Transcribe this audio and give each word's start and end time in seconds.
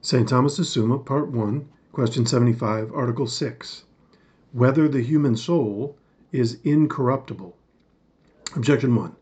St. 0.00 0.28
Thomas's 0.28 0.68
Summa, 0.68 0.96
Part 0.96 1.32
1, 1.32 1.68
Question 1.90 2.24
75, 2.24 2.92
Article 2.92 3.26
6. 3.26 3.84
Whether 4.52 4.88
the 4.88 5.02
human 5.02 5.34
soul 5.36 5.96
is 6.30 6.60
incorruptible? 6.62 7.56
Objection 8.54 8.94
1. 8.94 9.16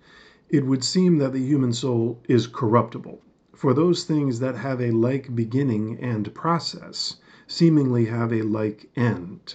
It 0.51 0.67
would 0.67 0.85
seem 0.85 1.17
that 1.17 1.33
the 1.33 1.43
human 1.43 1.73
soul 1.73 2.21
is 2.29 2.47
corruptible. 2.47 3.23
For 3.55 3.73
those 3.73 4.05
things 4.05 4.39
that 4.41 4.57
have 4.57 4.83
a 4.83 4.91
like 4.91 5.35
beginning 5.35 5.99
and 5.99 6.35
process 6.35 7.17
seemingly 7.47 8.05
have 8.05 8.31
a 8.31 8.43
like 8.43 8.91
end. 8.95 9.55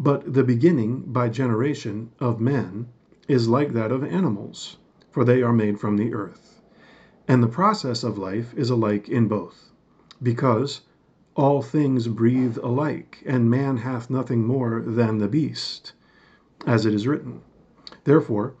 But 0.00 0.34
the 0.34 0.42
beginning, 0.42 1.12
by 1.12 1.28
generation, 1.28 2.10
of 2.18 2.40
men 2.40 2.88
is 3.28 3.48
like 3.48 3.72
that 3.74 3.92
of 3.92 4.02
animals, 4.02 4.78
for 5.12 5.24
they 5.24 5.42
are 5.42 5.52
made 5.52 5.78
from 5.78 5.96
the 5.96 6.12
earth. 6.12 6.60
And 7.28 7.40
the 7.40 7.46
process 7.46 8.02
of 8.02 8.18
life 8.18 8.52
is 8.54 8.68
alike 8.68 9.08
in 9.08 9.28
both 9.28 9.69
because 10.22 10.82
all 11.34 11.62
things 11.62 12.06
breathe 12.06 12.58
alike, 12.58 13.22
and 13.24 13.48
man 13.48 13.78
hath 13.78 14.10
nothing 14.10 14.46
more 14.46 14.82
than 14.82 15.16
the 15.16 15.28
beast, 15.28 15.92
as 16.66 16.84
it 16.84 16.92
is 16.92 17.06
written. 17.06 17.40
Therefore, 18.04 18.52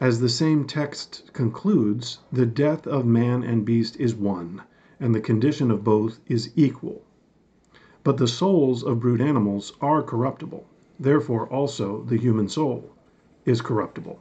as 0.00 0.20
the 0.20 0.28
same 0.28 0.64
text 0.64 1.30
concludes, 1.34 2.20
the 2.32 2.46
death 2.46 2.86
of 2.86 3.04
man 3.04 3.42
and 3.42 3.64
beast 3.64 3.96
is 4.00 4.14
one, 4.14 4.62
and 4.98 5.14
the 5.14 5.20
condition 5.20 5.70
of 5.70 5.84
both 5.84 6.20
is 6.26 6.50
equal. 6.56 7.02
But 8.02 8.16
the 8.16 8.26
souls 8.28 8.82
of 8.82 9.00
brute 9.00 9.20
animals 9.20 9.74
are 9.80 10.02
corruptible. 10.02 10.66
Therefore, 10.98 11.46
also, 11.48 12.04
the 12.04 12.16
human 12.16 12.48
soul 12.48 12.90
is 13.44 13.60
corruptible. 13.60 14.18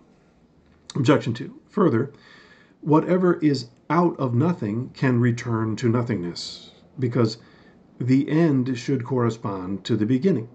Objection 0.96 1.34
2. 1.34 1.54
Further, 1.70 2.12
whatever 2.82 3.36
is 3.36 3.70
out 3.90 4.20
of 4.20 4.34
nothing 4.34 4.90
can 4.94 5.22
return 5.22 5.76
to 5.78 5.88
nothingness 5.88 6.72
because 7.00 7.38
the 8.00 8.30
end 8.30 8.78
should 8.78 9.04
correspond 9.04 9.84
to 9.86 9.96
the 9.96 10.06
beginning. 10.06 10.50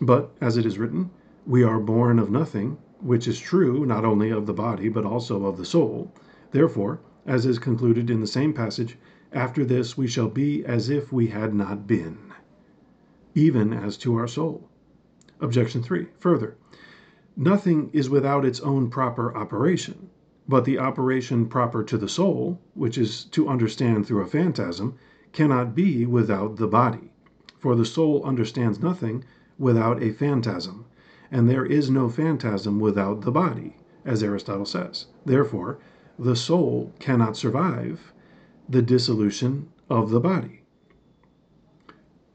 But, 0.00 0.30
as 0.40 0.56
it 0.56 0.64
is 0.64 0.78
written, 0.78 1.10
we 1.46 1.62
are 1.62 1.80
born 1.80 2.18
of 2.18 2.30
nothing, 2.30 2.78
which 3.00 3.26
is 3.26 3.40
true 3.40 3.84
not 3.84 4.04
only 4.04 4.30
of 4.30 4.46
the 4.46 4.52
body, 4.52 4.88
but 4.88 5.04
also 5.04 5.44
of 5.46 5.56
the 5.56 5.64
soul. 5.64 6.12
Therefore, 6.52 7.00
as 7.26 7.46
is 7.46 7.58
concluded 7.58 8.10
in 8.10 8.20
the 8.20 8.26
same 8.26 8.52
passage, 8.52 8.96
after 9.32 9.64
this 9.64 9.96
we 9.96 10.06
shall 10.06 10.28
be 10.28 10.64
as 10.64 10.88
if 10.88 11.12
we 11.12 11.28
had 11.28 11.54
not 11.54 11.86
been, 11.86 12.18
even 13.34 13.72
as 13.72 13.96
to 13.98 14.16
our 14.16 14.28
soul. 14.28 14.68
Objection 15.40 15.82
3. 15.82 16.06
Further, 16.18 16.56
nothing 17.36 17.90
is 17.92 18.10
without 18.10 18.44
its 18.44 18.60
own 18.60 18.90
proper 18.90 19.34
operation, 19.36 20.10
but 20.46 20.64
the 20.64 20.78
operation 20.78 21.46
proper 21.46 21.82
to 21.82 21.96
the 21.96 22.08
soul, 22.08 22.60
which 22.74 22.98
is 22.98 23.24
to 23.24 23.48
understand 23.48 24.06
through 24.06 24.22
a 24.22 24.26
phantasm, 24.26 24.96
cannot 25.32 25.74
be 25.74 26.06
without 26.06 26.56
the 26.56 26.66
body. 26.66 27.12
For 27.58 27.74
the 27.74 27.84
soul 27.84 28.24
understands 28.24 28.80
nothing 28.80 29.24
without 29.58 30.02
a 30.02 30.12
phantasm, 30.12 30.84
and 31.30 31.48
there 31.48 31.64
is 31.64 31.90
no 31.90 32.08
phantasm 32.08 32.80
without 32.80 33.22
the 33.22 33.30
body, 33.30 33.76
as 34.04 34.22
Aristotle 34.22 34.66
says. 34.66 35.06
Therefore, 35.24 35.78
the 36.18 36.36
soul 36.36 36.92
cannot 36.98 37.36
survive 37.36 38.12
the 38.68 38.82
dissolution 38.82 39.68
of 39.88 40.10
the 40.10 40.20
body. 40.20 40.62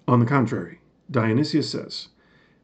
On 0.08 0.20
the 0.20 0.25
contrary, 0.25 0.80
Dionysius 1.12 1.70
says 1.70 2.09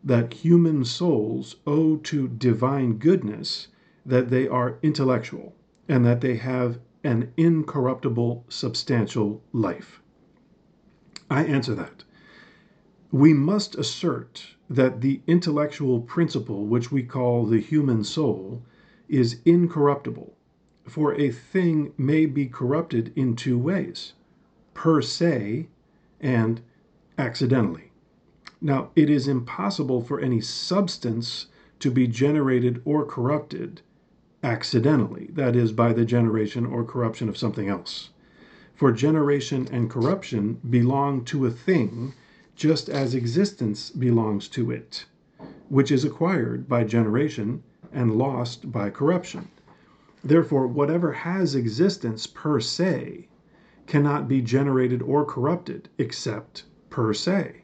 that 0.03 0.33
human 0.33 0.85
souls 0.85 1.57
owe 1.65 1.97
to 1.97 2.27
divine 2.27 2.97
goodness 2.97 3.67
that 4.05 4.29
they 4.29 4.47
are 4.47 4.77
intellectual 4.81 5.55
and 5.87 6.05
that 6.05 6.21
they 6.21 6.37
have 6.37 6.79
an 7.03 7.33
incorruptible 7.37 8.45
substantial 8.49 9.41
life. 9.51 10.01
I 11.33 11.45
answer 11.45 11.73
that. 11.73 12.03
We 13.11 13.33
must 13.33 13.73
assert 13.73 14.53
that 14.69 15.01
the 15.01 15.21
intellectual 15.25 15.99
principle 15.99 16.67
which 16.67 16.91
we 16.91 17.01
call 17.01 17.47
the 17.47 17.59
human 17.59 18.03
soul 18.03 18.61
is 19.09 19.39
incorruptible, 19.43 20.35
for 20.85 21.15
a 21.15 21.31
thing 21.31 21.91
may 21.97 22.27
be 22.27 22.45
corrupted 22.45 23.11
in 23.15 23.35
two 23.35 23.57
ways 23.57 24.13
per 24.75 25.01
se 25.01 25.69
and 26.21 26.61
accidentally. 27.17 27.91
Now, 28.61 28.91
it 28.95 29.09
is 29.09 29.27
impossible 29.27 30.01
for 30.03 30.19
any 30.19 30.39
substance 30.39 31.47
to 31.79 31.89
be 31.89 32.05
generated 32.05 32.79
or 32.85 33.07
corrupted 33.07 33.81
accidentally, 34.43 35.31
that 35.33 35.55
is, 35.55 35.71
by 35.71 35.93
the 35.93 36.05
generation 36.05 36.67
or 36.67 36.83
corruption 36.83 37.27
of 37.27 37.39
something 37.39 37.69
else. 37.69 38.11
For 38.83 38.91
generation 38.91 39.65
and 39.71 39.89
corruption 39.89 40.59
belong 40.69 41.23
to 41.31 41.45
a 41.45 41.49
thing 41.49 42.11
just 42.53 42.89
as 42.89 43.15
existence 43.15 43.89
belongs 43.89 44.49
to 44.49 44.71
it, 44.71 45.05
which 45.69 45.89
is 45.89 46.03
acquired 46.03 46.67
by 46.67 46.83
generation 46.83 47.63
and 47.93 48.17
lost 48.17 48.73
by 48.73 48.89
corruption. 48.89 49.47
Therefore, 50.21 50.67
whatever 50.67 51.13
has 51.13 51.55
existence 51.55 52.27
per 52.27 52.59
se 52.59 53.29
cannot 53.87 54.27
be 54.27 54.41
generated 54.41 55.01
or 55.01 55.23
corrupted 55.23 55.87
except 55.97 56.65
per 56.89 57.13
se, 57.13 57.63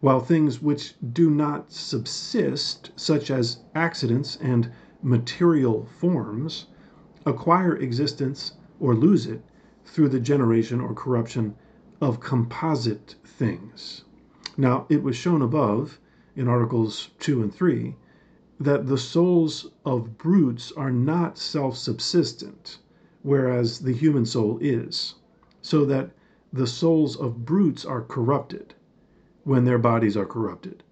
while 0.00 0.18
things 0.18 0.60
which 0.60 0.96
do 1.12 1.30
not 1.30 1.70
subsist, 1.70 2.90
such 2.96 3.30
as 3.30 3.58
accidents 3.76 4.36
and 4.42 4.72
material 5.00 5.84
forms, 6.00 6.66
acquire 7.24 7.76
existence 7.76 8.54
or 8.80 8.96
lose 8.96 9.28
it 9.28 9.44
through 9.86 10.08
the 10.08 10.20
generation 10.20 10.80
or 10.80 10.92
corruption 10.92 11.54
of 12.00 12.20
composite 12.20 13.14
things. 13.24 14.04
Now, 14.56 14.84
it 14.88 15.02
was 15.02 15.16
shown 15.16 15.40
above 15.40 15.98
in 16.34 16.48
Articles 16.48 17.10
2 17.20 17.42
and 17.42 17.54
3 17.54 17.94
that 18.58 18.86
the 18.86 18.98
souls 18.98 19.70
of 19.84 20.18
brutes 20.18 20.72
are 20.72 20.90
not 20.90 21.38
self 21.38 21.76
subsistent, 21.76 22.78
whereas 23.22 23.80
the 23.80 23.92
human 23.92 24.26
soul 24.26 24.58
is, 24.60 25.14
so 25.62 25.84
that 25.84 26.10
the 26.52 26.66
souls 26.66 27.16
of 27.16 27.44
brutes 27.44 27.84
are 27.84 28.02
corrupted 28.02 28.74
when 29.44 29.64
their 29.64 29.78
bodies 29.78 30.16
are 30.16 30.26
corrupted, 30.26 30.82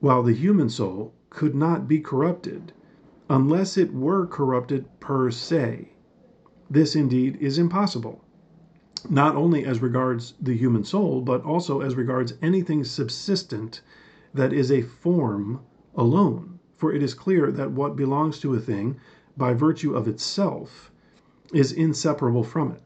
while 0.00 0.22
the 0.22 0.34
human 0.34 0.68
soul 0.68 1.12
could 1.30 1.54
not 1.54 1.86
be 1.86 2.00
corrupted 2.00 2.72
unless 3.28 3.76
it 3.76 3.92
were 3.92 4.26
corrupted 4.26 4.86
per 5.00 5.30
se. 5.30 5.92
This 6.70 6.96
indeed 6.96 7.36
is 7.40 7.58
impossible 7.58 8.24
not 9.08 9.36
only 9.36 9.64
as 9.64 9.80
regards 9.80 10.34
the 10.40 10.56
human 10.56 10.82
soul, 10.82 11.20
but 11.20 11.44
also 11.44 11.80
as 11.80 11.94
regards 11.94 12.34
anything 12.42 12.82
subsistent 12.84 13.80
that 14.34 14.52
is 14.52 14.70
a 14.70 14.82
form 14.82 15.60
alone. 15.94 16.58
For 16.74 16.92
it 16.92 17.02
is 17.02 17.14
clear 17.14 17.50
that 17.52 17.72
what 17.72 17.96
belongs 17.96 18.38
to 18.40 18.54
a 18.54 18.60
thing 18.60 18.96
by 19.36 19.52
virtue 19.54 19.94
of 19.94 20.08
itself 20.08 20.90
is 21.52 21.72
inseparable 21.72 22.44
from 22.44 22.72
it. 22.72 22.82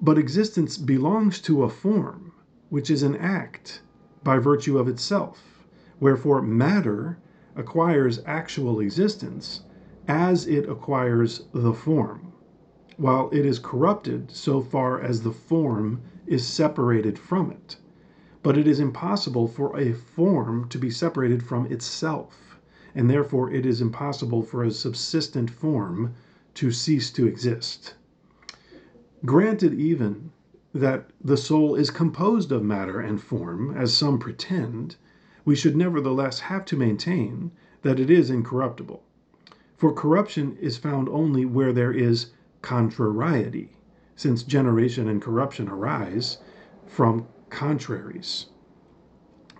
But 0.00 0.18
existence 0.18 0.76
belongs 0.76 1.40
to 1.42 1.62
a 1.64 1.68
form, 1.68 2.32
which 2.70 2.90
is 2.90 3.02
an 3.02 3.16
act 3.16 3.82
by 4.22 4.38
virtue 4.38 4.78
of 4.78 4.88
itself. 4.88 5.66
Wherefore, 6.00 6.40
matter 6.40 7.18
acquires 7.56 8.20
actual 8.26 8.80
existence 8.80 9.62
as 10.08 10.46
it 10.46 10.68
acquires 10.68 11.44
the 11.52 11.72
form 11.72 12.33
while 12.96 13.28
it 13.32 13.44
is 13.44 13.58
corrupted 13.58 14.30
so 14.30 14.60
far 14.60 15.00
as 15.00 15.22
the 15.22 15.32
form 15.32 16.00
is 16.28 16.46
separated 16.46 17.18
from 17.18 17.50
it. 17.50 17.76
But 18.40 18.56
it 18.56 18.68
is 18.68 18.78
impossible 18.78 19.48
for 19.48 19.76
a 19.76 19.92
form 19.92 20.68
to 20.68 20.78
be 20.78 20.90
separated 20.90 21.42
from 21.42 21.66
itself, 21.66 22.56
and 22.94 23.10
therefore 23.10 23.50
it 23.50 23.66
is 23.66 23.80
impossible 23.80 24.42
for 24.42 24.62
a 24.62 24.70
subsistent 24.70 25.50
form 25.50 26.14
to 26.54 26.70
cease 26.70 27.10
to 27.10 27.26
exist. 27.26 27.94
Granted, 29.24 29.74
even 29.74 30.30
that 30.72 31.10
the 31.20 31.36
soul 31.36 31.74
is 31.74 31.90
composed 31.90 32.52
of 32.52 32.62
matter 32.62 33.00
and 33.00 33.20
form, 33.20 33.76
as 33.76 33.92
some 33.92 34.20
pretend, 34.20 34.94
we 35.44 35.56
should 35.56 35.76
nevertheless 35.76 36.38
have 36.38 36.64
to 36.66 36.76
maintain 36.76 37.50
that 37.82 37.98
it 37.98 38.08
is 38.08 38.30
incorruptible. 38.30 39.02
For 39.76 39.92
corruption 39.92 40.56
is 40.60 40.76
found 40.76 41.08
only 41.08 41.44
where 41.44 41.72
there 41.72 41.92
is 41.92 42.30
contrariety, 42.64 43.68
since 44.16 44.42
generation 44.42 45.06
and 45.06 45.20
corruption 45.20 45.68
arise 45.68 46.38
from 46.86 47.26
contraries. 47.50 48.46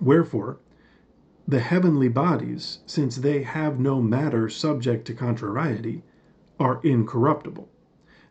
Wherefore, 0.01 0.59
the 1.47 1.61
heavenly 1.61 2.09
bodies, 2.09 2.79
since 2.87 3.17
they 3.17 3.43
have 3.43 3.79
no 3.79 4.01
matter 4.01 4.49
subject 4.49 5.07
to 5.07 5.13
contrariety, 5.13 6.03
are 6.59 6.81
incorruptible. 6.83 7.69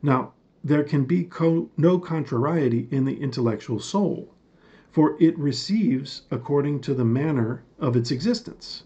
Now, 0.02 0.34
there 0.64 0.84
can 0.84 1.06
be 1.06 1.24
co- 1.24 1.70
no 1.78 2.00
contrariety 2.00 2.88
in 2.90 3.06
the 3.06 3.22
intellectual 3.22 3.80
soul, 3.80 4.34
for 4.90 5.16
it 5.20 5.38
receives 5.38 6.24
according 6.32 6.80
to 6.82 6.96
the 6.96 7.06
manner 7.06 7.62
of 7.78 7.96
its 7.96 8.10
existence. 8.10 8.86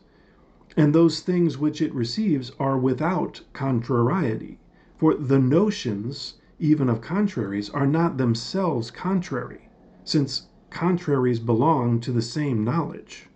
And 0.75 0.93
those 0.93 1.21
things 1.21 1.57
which 1.57 1.81
it 1.81 1.95
receives 1.95 2.51
are 2.59 2.77
without 2.77 3.39
contrariety 3.53 4.59
for 4.97 5.13
the 5.13 5.39
notions, 5.39 6.35
even 6.59 6.89
of 6.89 7.01
contraries, 7.01 7.69
are 7.69 7.85
not 7.85 8.17
themselves 8.17 8.89
contrary, 8.89 9.69
since 10.03 10.47
contraries 10.69 11.39
belong 11.39 11.99
to 11.99 12.11
the 12.11 12.21
same 12.21 12.63
knowledge. 12.63 13.27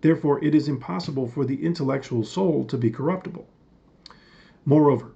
Therefore, 0.00 0.42
it 0.44 0.54
is 0.54 0.68
impossible 0.68 1.26
for 1.26 1.44
the 1.44 1.64
intellectual 1.64 2.24
soul 2.24 2.64
to 2.66 2.78
be 2.78 2.90
corruptible. 2.90 3.48
Moreover, 4.64 5.12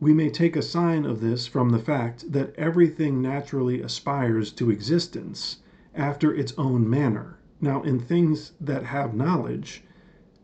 we 0.00 0.12
may 0.12 0.30
take 0.30 0.56
a 0.56 0.62
sign 0.62 1.04
of 1.04 1.20
this 1.20 1.46
from 1.46 1.70
the 1.70 1.78
fact 1.78 2.32
that 2.32 2.54
everything 2.56 3.20
naturally 3.20 3.80
aspires 3.80 4.52
to 4.52 4.70
existence 4.70 5.58
after 5.94 6.34
its 6.34 6.52
own 6.56 6.88
manner. 6.88 7.38
Now, 7.60 7.82
in 7.82 7.98
things 7.98 8.52
that 8.60 8.84
have 8.84 9.14
knowledge, 9.14 9.84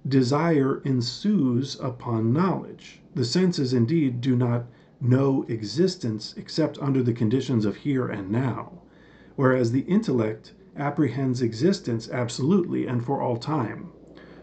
desire 0.07 0.81
ensues 0.85 1.79
upon 1.81 2.33
knowledge. 2.33 3.01
The 3.15 3.25
senses 3.25 3.73
indeed 3.73 4.21
do 4.21 4.35
not 4.35 4.67
know 5.05 5.45
existence 5.49 6.35
except 6.37 6.79
under 6.79 7.03
the 7.03 7.13
conditions 7.13 7.67
of 7.67 7.77
here 7.77 8.09
and 8.09 8.31
now, 8.31 8.81
whereas 9.37 9.71
the 9.71 9.83
intellect 9.83 10.55
apprehends 10.77 11.43
existence 11.43 12.09
absolutely 12.11 12.87
and 12.87 13.05
for 13.05 13.21
all 13.21 13.37
time, 13.37 13.93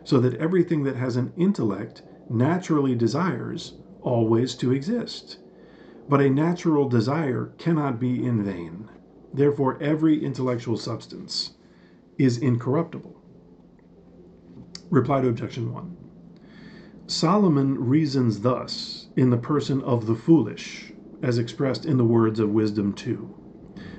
so 0.04 0.20
that 0.20 0.36
everything 0.36 0.84
that 0.84 0.96
has 0.96 1.16
an 1.16 1.34
intellect 1.36 2.04
naturally 2.30 2.96
desires 2.96 3.74
always 4.02 4.56
to 4.56 4.72
exist. 4.72 5.40
But 6.08 6.22
a 6.22 6.30
natural 6.30 6.88
desire 6.88 7.54
cannot 7.58 8.00
be 8.00 8.24
in 8.24 8.44
vain. 8.44 8.90
Therefore, 9.34 9.82
every 9.82 10.24
intellectual 10.24 10.78
substance 10.78 11.56
is 12.18 12.38
incorruptible. 12.38 13.20
Reply 14.90 15.22
to 15.22 15.30
Objection 15.30 15.74
1. 15.74 15.98
Solomon 17.08 17.80
reasons 17.80 18.42
thus 18.42 19.01
in 19.16 19.30
the 19.30 19.38
person 19.38 19.82
of 19.82 20.06
the 20.06 20.16
foolish, 20.16 20.94
as 21.22 21.38
expressed 21.38 21.86
in 21.86 21.98
the 21.98 22.06
words 22.06 22.40
of 22.40 22.50
Wisdom 22.50 22.94
2. 22.94 23.30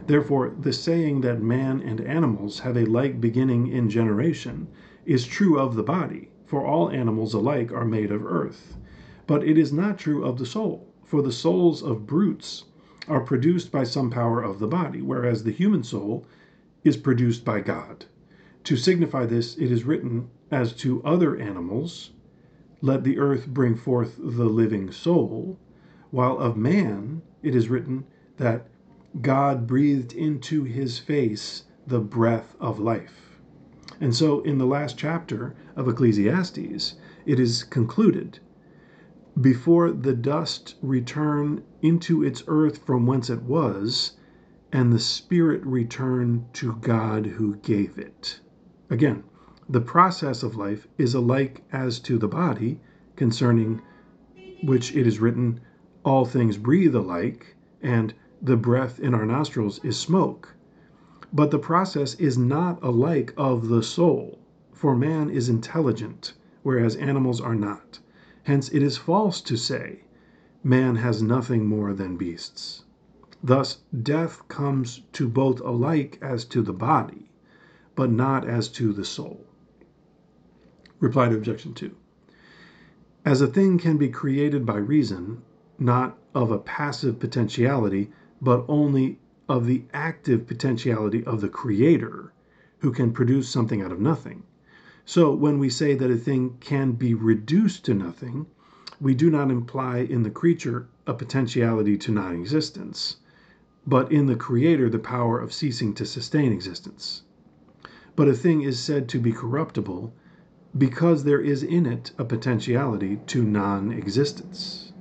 Therefore, 0.07 0.55
the 0.59 0.73
saying 0.73 1.21
that 1.21 1.43
man 1.43 1.81
and 1.81 2.01
animals 2.01 2.61
have 2.61 2.77
a 2.77 2.87
like 2.87 3.21
beginning 3.21 3.69
in 3.69 3.89
generation 3.89 4.69
is 5.05 5.27
true 5.27 5.59
of 5.59 5.75
the 5.75 5.83
body, 5.83 6.31
for 6.47 6.65
all 6.65 6.91
animals 6.91 7.35
alike 7.35 7.71
are 7.73 7.85
made 7.85 8.11
of 8.11 8.25
earth. 8.25 8.79
But 9.27 9.45
it 9.45 9.57
is 9.57 9.73
not 9.73 9.99
true 9.99 10.25
of 10.25 10.39
the 10.39 10.47
soul, 10.47 10.93
for 11.05 11.23
the 11.23 11.31
souls 11.31 11.83
of 11.83 12.07
brutes 12.07 12.65
are 13.07 13.21
produced 13.21 13.71
by 13.71 13.85
some 13.85 14.11
power 14.11 14.43
of 14.43 14.59
the 14.59 14.67
body, 14.67 15.03
whereas 15.03 15.45
the 15.45 15.53
human 15.53 15.83
soul 15.83 16.27
is 16.85 16.97
produced 16.97 17.45
by 17.45 17.61
God. 17.61 18.07
To 18.65 18.77
signify 18.77 19.27
this, 19.27 19.57
it 19.57 19.71
is 19.71 19.85
written, 19.85 20.29
as 20.51 20.73
to 20.77 21.03
other 21.05 21.37
animals, 21.37 22.11
let 22.83 23.05
the 23.05 23.19
earth 23.19 23.47
bring 23.47 23.77
forth 23.77 24.19
the 24.19 24.45
living 24.45 24.91
soul, 24.91 25.59
while 26.11 26.37
of 26.39 26.57
man 26.57 27.23
it 27.43 27.55
is 27.55 27.71
written 27.71 28.05
that 28.37 28.67
God 29.21 29.67
breathed 29.67 30.13
into 30.13 30.65
his 30.65 30.99
face 30.99 31.65
the 31.87 32.01
breath 32.01 32.57
of 32.61 32.81
life. 32.81 33.41
And 34.01 34.15
so, 34.15 34.41
in 34.41 34.59
the 34.59 34.67
last 34.67 34.99
chapter 34.99 35.55
of 35.77 35.87
Ecclesiastes, 35.87 36.97
it 37.25 37.39
is 37.39 37.63
concluded 37.63 38.41
before 39.41 39.93
the 39.93 40.15
dust 40.15 40.75
return 40.83 41.63
into 41.81 42.23
its 42.25 42.43
earth 42.49 42.79
from 42.79 43.07
whence 43.07 43.31
it 43.31 43.43
was, 43.43 44.17
and 44.73 44.93
the 44.93 44.99
spirit 44.99 45.65
return 45.65 46.47
to 46.55 46.75
God 46.81 47.27
who 47.27 47.57
gave 47.57 47.97
it. 47.97 48.41
Again, 48.91 49.23
the 49.69 49.81
process 49.81 50.43
of 50.43 50.57
life 50.57 50.87
is 50.99 51.15
alike 51.15 51.63
as 51.73 51.99
to 52.01 52.19
the 52.19 52.29
body, 52.29 52.79
concerning 53.17 53.81
which 54.63 54.95
it 54.95 55.07
is 55.07 55.19
written, 55.19 55.61
All 56.05 56.27
things 56.27 56.59
breathe 56.59 56.95
alike, 56.95 57.57
and 57.81 58.13
the 58.43 58.57
breath 58.57 59.01
in 59.01 59.15
our 59.15 59.25
nostrils 59.25 59.81
is 59.83 59.97
smoke. 59.97 60.55
But 61.33 61.51
the 61.51 61.59
process 61.59 62.15
is 62.17 62.37
not 62.37 62.83
alike 62.83 63.33
of 63.37 63.69
the 63.69 63.83
soul, 63.83 64.41
for 64.73 64.95
man 64.95 65.31
is 65.31 65.49
intelligent, 65.49 66.35
whereas 66.63 66.97
animals 66.97 67.41
are 67.41 67.55
not. 67.55 68.01
Hence 68.43 68.69
it 68.69 68.83
is 68.83 68.99
false 68.99 69.41
to 69.43 69.57
say, 69.57 70.05
Man 70.63 70.97
has 70.97 71.23
nothing 71.23 71.67
more 71.67 71.95
than 71.95 72.19
beasts. 72.19 72.85
Thus, 73.43 73.79
death 74.03 74.47
comes 74.49 75.03
to 75.13 75.29
both 75.29 75.61
alike 75.61 76.19
as 76.21 76.45
to 76.47 76.61
the 76.61 76.75
body, 76.75 77.31
but 77.95 78.11
not 78.11 78.47
as 78.47 78.69
to 78.71 78.93
the 78.93 79.05
soul. 79.05 79.47
Reply 81.03 81.29
to 81.29 81.35
Objection 81.35 81.75
2. 81.75 81.97
As 83.25 83.41
a 83.41 83.49
thing 83.49 83.77
can 83.77 83.97
be 83.97 84.09
created 84.09 84.65
by 84.65 84.77
reason, 84.77 85.43
not 85.77 86.17
of 86.33 86.53
a 86.53 86.61
passive 86.61 87.19
potentiality, 87.19 88.13
but 88.41 88.65
only 88.69 89.19
of 89.49 89.67
the 89.67 89.83
active 89.93 90.47
potentiality 90.47 91.25
of 91.25 91.41
the 91.41 91.49
Creator, 91.49 92.33
who 92.79 92.93
can 92.93 93.11
produce 93.11 93.49
something 93.49 93.83
out 93.83 93.91
of 93.91 93.99
nothing. 93.99 94.45
So, 95.05 95.35
when 95.35 95.59
we 95.59 95.69
say 95.69 95.97
that 95.97 96.09
a 96.09 96.17
thing 96.17 96.59
can 96.61 96.93
be 96.93 97.15
reduced 97.15 97.85
to 97.87 97.95
nothing, 97.95 98.47
we 99.01 99.13
do 99.13 99.29
not 99.29 99.51
imply 99.51 99.99
in 99.99 100.23
the 100.23 100.31
creature 100.31 100.87
a 101.05 101.15
potentiality 101.15 101.99
to 101.99 102.13
non 102.13 102.37
existence, 102.37 103.17
but 103.85 104.13
in 104.13 104.27
the 104.27 104.37
Creator 104.37 104.89
the 104.89 105.01
power 105.01 105.41
of 105.41 105.53
ceasing 105.53 105.95
to 105.95 106.07
sustain 106.07 106.53
existence. 106.53 107.23
But 108.15 108.29
a 108.29 108.35
thing 108.35 108.63
is 108.63 108.79
said 108.79 109.09
to 109.09 109.19
be 109.19 109.33
corruptible 109.33 110.15
because 110.77 111.25
there 111.25 111.41
is 111.41 111.63
in 111.63 111.85
it 111.85 112.13
a 112.19 112.25
potentiality 112.25 113.21
to 113.27 113.43
non 113.43 113.93
existence. 113.93 114.93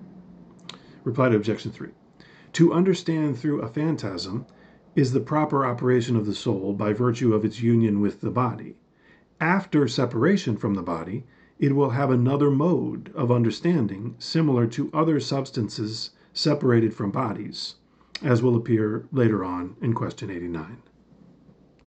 Reply 1.04 1.30
to 1.30 1.36
Objection 1.36 1.72
3. 1.72 1.90
To 2.54 2.74
understand 2.74 3.38
through 3.38 3.62
a 3.62 3.70
phantasm 3.70 4.46
is 4.96 5.14
the 5.14 5.22
proper 5.22 5.66
operation 5.66 6.18
of 6.18 6.26
the 6.26 6.36
soul 6.36 6.74
by 6.74 6.92
virtue 6.92 7.34
of 7.34 7.46
its 7.46 7.62
union 7.62 8.02
with 8.02 8.20
the 8.22 8.30
body. 8.30 8.76
After 9.40 9.88
separation 9.88 10.58
from 10.58 10.74
the 10.74 10.82
body, 10.82 11.26
it 11.58 11.76
will 11.76 11.92
have 11.92 12.12
another 12.12 12.52
mode 12.52 13.12
of 13.16 13.32
understanding 13.32 14.16
similar 14.20 14.68
to 14.68 14.92
other 14.94 15.20
substances 15.20 16.12
separated 16.34 16.94
from 16.94 17.12
bodies, 17.12 17.76
as 18.22 18.44
will 18.44 18.56
appear 18.56 19.08
later 19.12 19.44
on 19.44 19.76
in 19.82 19.94
question 19.94 20.30
89. 20.30 20.78